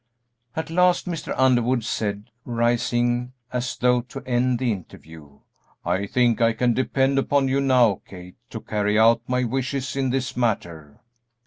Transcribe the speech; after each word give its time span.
At 0.55 0.71
last 0.71 1.07
Mr. 1.07 1.31
Underwood 1.37 1.83
said, 1.83 2.31
rising 2.43 3.33
as 3.53 3.77
though 3.77 4.01
to 4.01 4.23
end 4.25 4.57
the 4.57 4.71
interview, 4.71 5.41
"I 5.85 6.07
think 6.07 6.41
I 6.41 6.53
can 6.53 6.73
depend 6.73 7.19
upon 7.19 7.47
you 7.49 7.61
now, 7.61 8.01
Kate, 8.07 8.37
to 8.49 8.61
carry 8.61 8.97
out 8.97 9.21
my 9.27 9.43
wishes 9.43 9.95
in 9.95 10.09
this 10.09 10.35
matter." 10.35 11.01